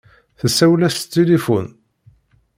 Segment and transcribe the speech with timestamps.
[0.39, 1.67] Tessawel-as s tilifun.